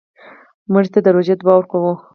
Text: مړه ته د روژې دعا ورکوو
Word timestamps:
مړه 0.71 0.89
ته 0.93 0.99
د 1.03 1.07
روژې 1.15 1.35
دعا 1.39 1.53
ورکوو 1.57 1.93